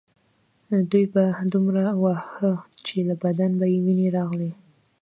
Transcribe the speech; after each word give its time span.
دوی 0.91 1.05
به 1.13 1.23
دومره 1.53 1.83
واهه 2.03 2.51
چې 2.85 2.95
له 3.07 3.15
بدن 3.23 3.51
به 3.59 3.65
یې 3.73 3.79
وینې 3.85 4.07
راغلې 4.17 4.51